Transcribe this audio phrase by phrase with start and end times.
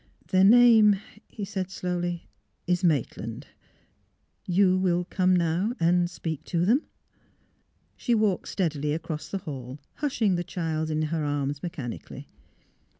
[0.31, 2.23] "Their name," he said, slowly, "■
[2.65, 3.45] is Maitland.—
[4.57, 6.87] You will come now and— speak to them?"
[7.97, 12.27] She walked steadily across the hall, hushing the child in her arms, mechanically.